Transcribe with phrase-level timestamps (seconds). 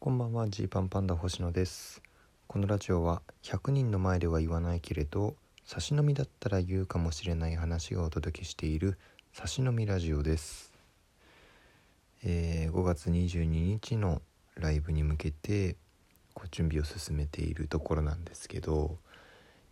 [0.00, 2.04] こんばんはジーパンパンダ星野です。
[2.46, 5.34] このラジオは100人の前では言わないけれど
[5.66, 8.96] 差し飲みだったら言うかもしれない話をお届けしている
[9.32, 10.72] 差し飲みラジオです、
[12.22, 14.22] えー5月22日の
[14.54, 15.74] ライブに向けて
[16.32, 18.98] こう準備を進めているところなんですけど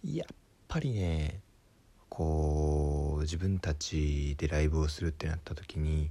[0.02, 0.36] やっ
[0.66, 1.38] ぱりね
[2.08, 6.10] こう自分たちでライブをするってなった時に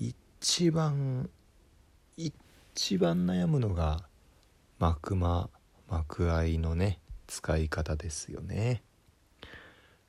[0.00, 1.30] 一番
[2.16, 2.34] 一
[2.76, 4.02] 一番悩むのが
[4.80, 5.48] 幕間
[5.88, 8.82] 幕合のね使い方ですよね。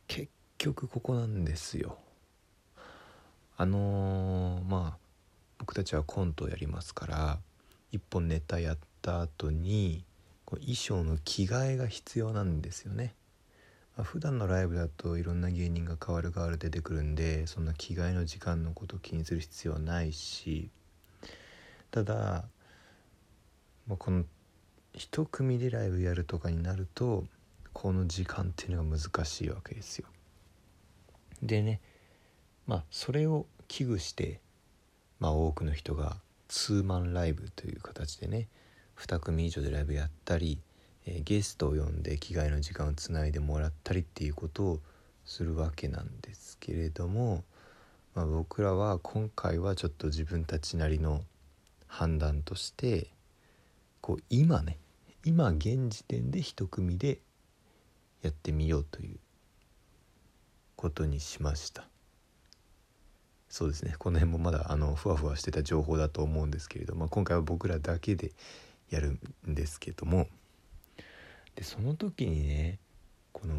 [0.07, 1.99] 結局ここなんですよ。
[3.55, 4.97] あのーまあ
[5.59, 7.39] 僕たちはコントをやりますから
[7.91, 10.03] 一本ネタやった後に
[10.43, 13.13] こう衣装の着替えが必要なんですよね、
[13.95, 20.71] まあ、普段のライブだといろんな芸人が変わる変わる出てくるんでそんな着替えの時間のことを気にする必要はないし
[21.95, 22.43] ただ、
[23.87, 24.23] まあ、この
[24.93, 27.25] 一組でライブやるとかになると
[27.73, 30.07] この時間っていうのが難しいわけですよ。
[31.43, 31.81] でね
[32.65, 34.39] まあそれを危惧して
[35.19, 38.47] まあ多くの人がツーマンライブという形でね
[38.97, 40.59] 2組以上でライブやったり、
[41.05, 44.79] えーゲストを呼んで着替えの時間をつないでもらったりっていうことを
[45.25, 47.43] するわけなんですけれども、
[48.13, 51.21] まあ、僕らは今回はちょっと自分たちなりの
[51.87, 53.07] 判断として
[54.05, 54.77] こう今ね
[55.23, 57.21] 今現時点で一組で
[58.21, 59.17] やってみようという
[60.75, 61.87] ことにしました。
[63.49, 63.95] そうですね。
[63.97, 68.33] この辺もまだあのふわふわしてた情報だと思うんですけれど、まあ、今回は僕らだけで
[68.91, 69.17] やる
[69.49, 70.27] んですけども
[71.55, 72.77] でその時にね
[73.33, 73.55] この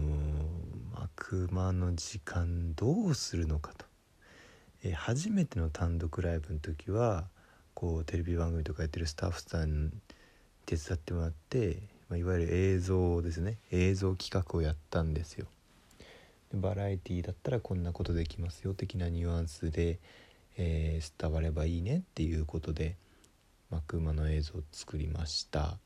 [0.95, 3.85] 幕間の時間どうするのかと、
[4.85, 7.27] え初めての単独ライブの時は
[7.75, 9.91] こうテレビ番組とかやってるスタッフさん
[10.67, 11.79] 手伝ってもらって、
[12.09, 13.59] まあ、いわゆる映像ですね。
[13.71, 15.47] 映像企画をやったんですよ。
[16.53, 19.99] でバラエティだったらこんなことできますよ的なニュアンスで、
[20.57, 22.97] えー伝わればいいねっていうことで
[23.71, 25.79] 幕間の映像を作りました。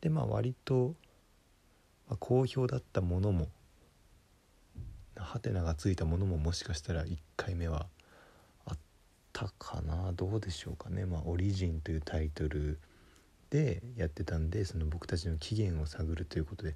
[0.00, 0.94] でまあ割と、
[2.08, 3.48] まあ、好評だったものも
[5.16, 7.86] ハテナがついたものももしかしたら1回目は
[8.64, 8.78] あっ
[9.32, 10.12] たかな。
[10.12, 11.04] どうでしょうかね。
[11.04, 12.78] まあ「オリジン」というタイトル。
[13.50, 16.74] でやってたんでその僕たちの起源を探るということで、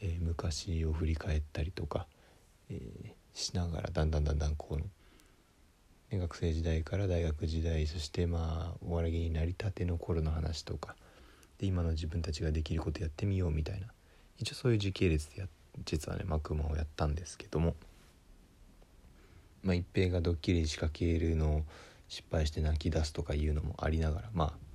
[0.00, 2.06] えー昔を振り返ったりとか、
[2.70, 10.96] えーしながらだんだんだんだんこう、ね、学生時代から大学時代そしてまあお笑い芸人になりたての頃の話とか
[11.58, 13.88] で今の自分たちができることやってみようみたいな
[14.38, 15.48] 一応そういう時系列でや
[15.84, 17.76] 実はね幕間をやったんですけども
[19.62, 21.62] まあ一平がドッキリ仕掛けるのを
[22.08, 24.65] 失敗して泣き出すとかいうのもありながらまあ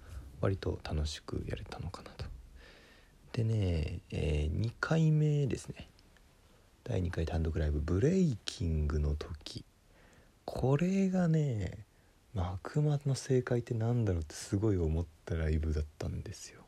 [0.41, 2.25] 割と楽しくやれたのかなと。
[3.33, 5.87] でね、え2回目ですね
[6.83, 9.63] 第2回単独ライブブレイキングの時
[10.43, 11.85] これがね
[12.33, 16.61] 幕間の正解ってなんだろうってすごい思ったライブだったんですよ。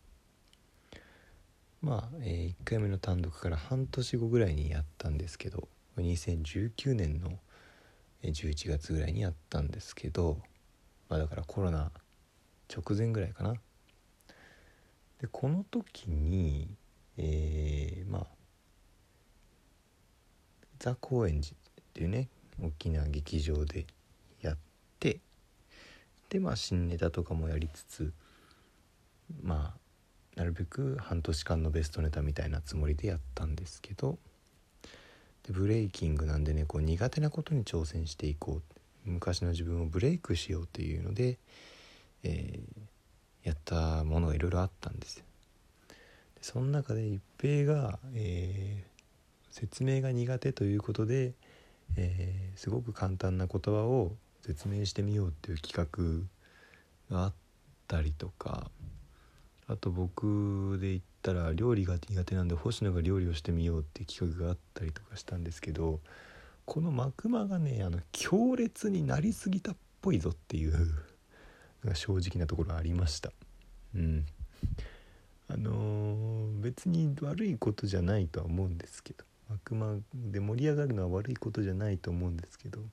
[1.82, 5.68] まあ、え1回目の単独から半年後ぐらいにやったんですけど
[5.98, 7.40] 2019年の
[8.24, 10.38] 11月ぐらいにやったんですけど、
[11.10, 11.92] まあ、だからコロナ
[12.70, 13.54] 直前ぐらいかな。
[15.22, 16.68] でこの時に、
[17.18, 18.28] えーまあ
[20.80, 21.56] ザ・高円寺っ
[21.94, 22.28] ていうね
[22.62, 23.86] 大きな劇場で
[24.42, 24.58] やっ
[25.00, 25.22] て
[26.30, 28.14] でまあ新ネタとかもやりつつ
[29.42, 34.18] まあなるべく半年間のベストネタみたいなつもりでやったんですけど
[35.48, 38.62] でブレイキングなんでねこう苦手なことに挑戦していこう
[39.06, 41.38] 昔の自分をブレイクしようっていうので、
[42.24, 42.84] えー
[43.44, 45.26] やったものがいろいろあったんですよ。
[46.40, 48.94] その中で一平が、えー
[49.52, 51.34] 説明が苦手ということで、
[51.96, 56.28] えーすごく簡単な言葉を説明してみようっていう企
[57.10, 57.34] 画があっ
[57.88, 58.70] たりとか
[59.68, 66.00] あと僕で言ったら料理が苦手なんで星野が料理をしてみようっていう企画があったりとかしたんですけど
[66.66, 70.74] この幕間がねあの強烈になりすぎたっぽいぞっていう
[71.88, 73.32] が正直なところありました。
[73.96, 74.26] うん。
[75.50, 79.26] あのー別に悪いことじゃないとは思うんですけど。
[79.50, 82.86] 幕間で盛り上がるのは悪いことじゃないと思うんですけど、ま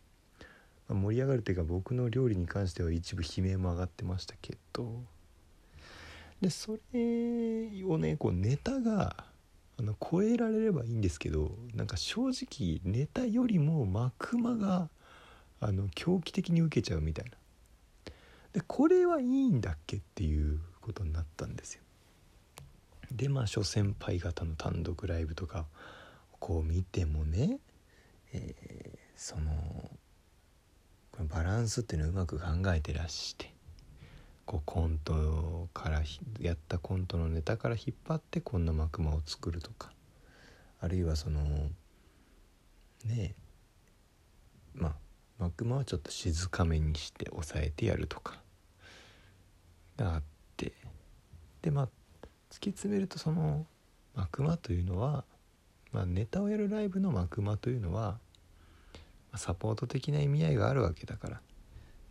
[0.90, 5.02] あ盛り上がるっていうか僕の料理に関しては一部悲鳴も上がってましたけど。
[6.40, 9.24] でそれをねこうネタが
[9.78, 14.88] あの超えられればいいんですけどなんか正直ネタよりも幕間が
[15.60, 17.32] あの狂気的に受けちゃうみたいな。
[18.52, 21.82] でこれはいいんだっけっていうことになったんですよ。
[23.12, 25.66] でまあ諸先輩方の単独ライブとか
[26.38, 27.58] こう見てもね、
[28.32, 29.90] えー、その
[31.28, 33.52] バランスっていうのをうまく考えてらして
[34.46, 36.02] こうコントから
[36.40, 39.92] やったコントのネタから引っ張ってこんな幕間を作るとか
[40.80, 41.42] あるいはその
[43.04, 43.34] ね
[44.74, 44.94] まあ
[45.40, 48.38] 幕間はちょっと静かめにして抑えてやるとか
[49.96, 50.22] があっ
[50.56, 50.74] て
[51.62, 51.88] でまあ
[52.50, 53.66] 突き詰めるとその
[54.14, 55.24] 幕間というのは、
[55.92, 58.18] まあ、ネタをやるライブの幕間というのは
[59.36, 61.40] サポート的な意味合いがあるわけだから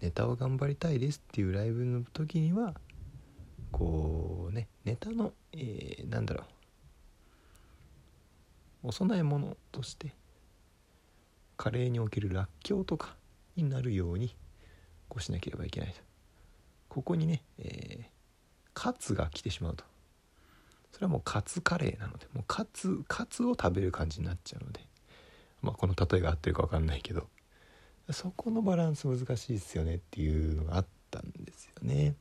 [0.01, 2.73] ネタを頑張りたいですっていうライブの時には
[3.71, 6.43] こうねネタの、えー、なんだろ
[8.83, 10.13] うお供え物として
[11.57, 13.18] カレーにおけるらっきょうとか
[13.63, 14.35] になるように
[15.07, 15.95] こうしなければいけないと。
[16.87, 18.03] ここにね、えー、
[18.73, 19.83] カツが来てしまうと。
[20.91, 24.81] それはもうカツカレーなのでもうカツカツを食べる感じになっちゃうので。
[25.61, 27.27] まあこの例えが合ってるか分かんないけど。
[28.11, 32.15] そこのバランス難しいですよねっていうのがあったんですよね。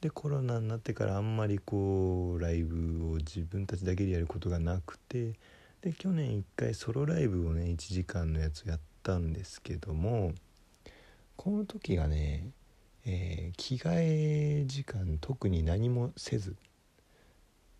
[0.00, 5.34] でコロナになってからあんまりこうライブを自分たちだけでやることがなくて。
[5.82, 10.32] で去年1回ソロライブをね1時間のやつやったんですけども
[11.36, 12.48] この時がね、
[13.04, 13.90] えー、着替
[14.62, 16.54] え時間特に何もせずっ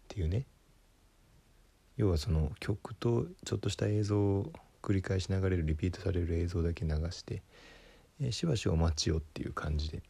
[0.07, 0.47] ていうね
[1.97, 4.53] 要はその曲とちょっとした映像を
[4.83, 7.43] 繰り返し流れるリピートされる映像だけ流して、
[8.21, 10.03] えー、しばしお待ちよっていう感じで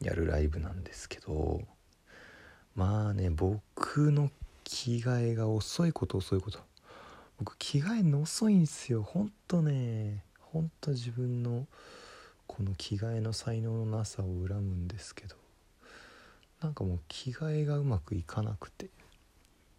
[0.00, 1.62] やるライブなんですけど
[2.76, 4.30] まあね僕の
[4.62, 6.60] 着替えが遅いこと遅いこと
[7.38, 9.02] 僕着替えの遅いんですよ。
[9.02, 10.22] ほんとね。
[10.40, 11.66] ほんと自分の
[12.46, 15.36] この着替えの才能のなさを恨むんですけど。
[16.60, 18.88] なんかもう着替えがうまくいかなくて。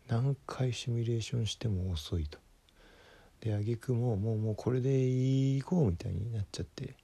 [0.07, 2.39] 何回シミュレーションしても遅いと。
[3.41, 6.95] で挙句ももうもうこれでいこうみたいになっちゃって。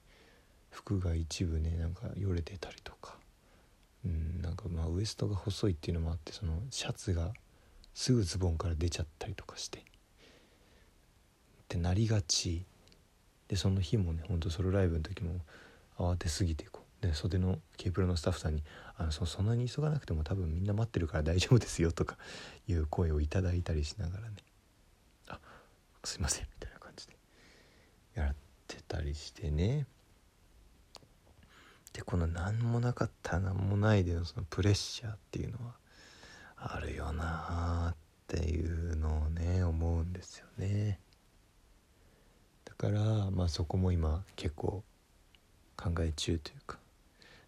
[0.72, 3.16] 服が一部ねなんかよれてたりとか。
[4.04, 7.32] うんなんかまあウエストが細いっていうのもあってそのシャツが
[7.94, 9.84] すぐズボンから出ちゃったりとかして。
[11.72, 12.66] ってなりがち。
[13.48, 15.40] でその日もねほんとソロライブの時も
[15.98, 18.62] 慌てすぎてこうで袖の K プロのスタッフさんに
[18.96, 22.16] あのそそんなに急がなくても多分みんな待ってるから 大丈夫ですよとか
[22.66, 24.36] いう声をいただいたりしながらね
[25.28, 25.38] あ
[26.04, 27.16] すいませんみたいな感じで
[28.14, 28.36] やっ
[28.66, 29.86] てたりしてね。
[31.92, 35.76] でこの何もなかった何もないでのそのプレッシャーっていうのは
[36.56, 37.96] あるよなあっ
[38.28, 41.00] ていうのをね思うんですよね。
[42.82, 44.82] からまあそこも今結構
[45.76, 46.78] 考え中というか。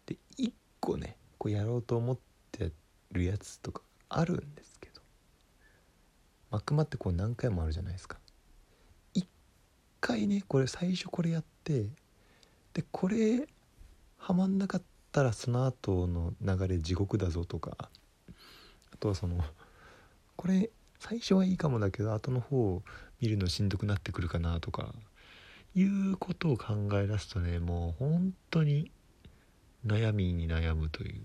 [0.07, 2.19] で一個ねこうやろうと思っ
[2.53, 2.71] て
[3.11, 5.03] るやつとかあるんですけど。
[6.53, 8.19] 幕間ってこう何回もあるじゃないですか。
[9.13, 9.27] 一
[10.01, 11.89] 回ねこれ最初これやって
[12.73, 13.49] でこれ
[14.19, 17.91] はまんなかったらその後の流れ地獄だぞとか。
[18.93, 19.45] あとはその
[20.37, 20.71] これ
[21.01, 22.81] 最初はいいかもだけど後の方
[23.21, 24.95] 見るのしんどくなってくるかなとか。
[25.75, 28.91] いうことを考え出すとねもう本当に
[29.85, 31.25] 悩みに悩むという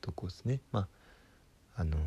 [0.00, 0.60] とこですね。
[0.72, 0.88] まあ
[1.80, 1.98] あの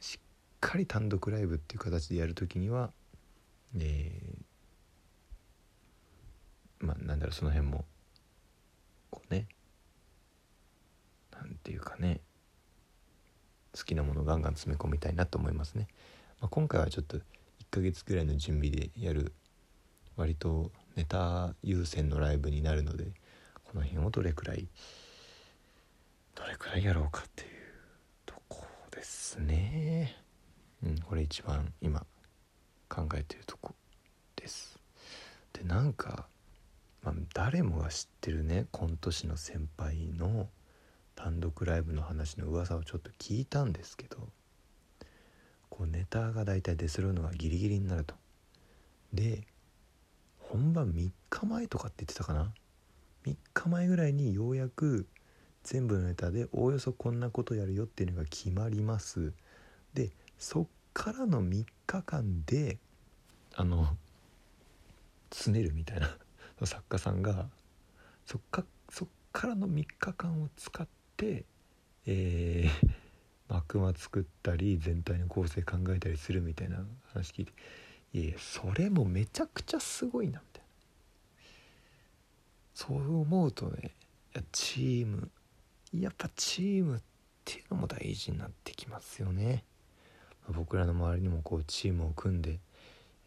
[0.00, 0.18] しっ
[0.60, 2.90] かり単独ライブっていう形でやる時には
[3.76, 7.84] えー、まあなんだろうその辺も
[9.10, 9.46] こうね
[11.32, 12.20] なんていうかね
[13.76, 15.86] 好きなものガンガン詰め込みたいなと思いますね、
[16.40, 17.20] まあ、今回はちょっと1
[17.70, 19.32] ヶ月ぐらいの準備でやる
[20.20, 23.04] 割とネタ優先のライブになるので
[23.64, 24.68] この辺をどれくらい
[26.34, 27.48] どれくらいやろうかっていう
[28.26, 30.16] とこですね。
[30.84, 32.04] うんこれ一番今
[32.88, 33.74] 考えてるとこ
[34.36, 34.78] です。
[35.54, 36.26] でなんか
[37.02, 40.48] まあ、誰もが知ってるねコント師の先輩の
[41.14, 44.28] 単独ライブの話の噂をちょっと聞いたんですけど
[45.70, 48.14] こうネタが大体出するのがギリギリになると。
[49.14, 49.46] で
[50.52, 52.52] 本番3日前とかって言ってたかな
[53.24, 55.06] ？3日前ぐらいにようやく
[55.62, 59.32] 全部のネタでおおよそこんなことやるよっていうのが決まります。
[59.94, 62.78] でそっからの3日間で
[63.54, 63.96] あの
[65.30, 66.08] 詰めるみたいな
[66.66, 67.46] 作家さんが
[68.26, 71.44] そっかそっからの3日間を使って、
[72.06, 72.90] えー、
[73.48, 77.52] 幕間作ったり全体の構成考えたりするみたいな話聞いて
[78.12, 80.68] いやそれもめちゃくちゃすごいなみたいな
[82.74, 83.92] そう思うとね
[84.52, 85.30] チーム
[85.92, 87.00] やっぱチームっ
[87.44, 89.64] ていうのも大事になってきますよね。
[90.48, 92.58] 僕らの周りにもこうチームを組んで、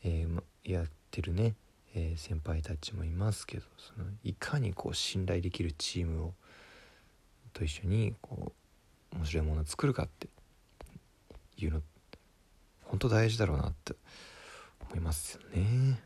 [0.04, 1.56] えー、やってるね、
[1.96, 6.34] えー、先輩たちもいますけどそのいかにこう信頼できるチームを
[7.54, 8.52] と一緒にこ
[9.13, 10.28] う面白いものを作るかって
[11.58, 11.82] いうの
[12.84, 13.94] 本当大事だろうなって
[14.94, 16.00] 思いますよね。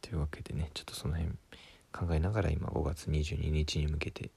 [0.00, 1.32] というわけでねちょっとその辺
[1.92, 4.30] 考えながら今5月22日に向けて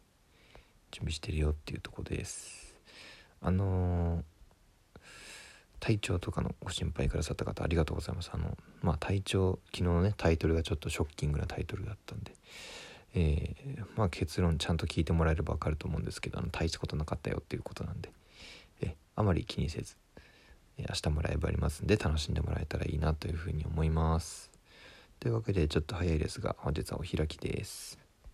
[0.92, 2.76] 準備してるよっていうとこです。
[3.42, 5.00] あのー、
[5.80, 8.32] 体調とかのご心配くださった方ありがとうございます。
[8.34, 12.34] あのまあ体調昨日のねタイトルがちょっとショッキングなタイトルだったんで。
[13.16, 18.12] えー、まあ結論ちゃんと聞いてもらえれば分かると思うんですけどあの大したことなかったよっていうことなんで。
[18.82, 19.96] えあまり気にせず、
[20.78, 24.52] 明日もライブありますんで楽しんでもらえたらいいなというふうに思います。
[25.20, 28.03] というわけでちょっと早いですが本日はお開きです。